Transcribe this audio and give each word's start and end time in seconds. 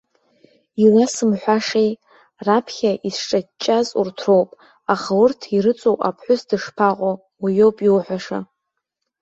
Иуасымҳәашеи, 0.83 1.91
раԥхьа 2.45 2.91
исҿаҷҷаз 3.07 3.87
урҭ 3.99 4.17
роуп, 4.25 4.49
аха 4.93 5.11
урҭ 5.23 5.41
ирыҵоу 5.55 5.97
аԥҳәыс 6.07 6.41
дышԥаҟоу, 6.49 7.15
уиоуп 7.43 7.77
иуҳәаша. 7.87 8.39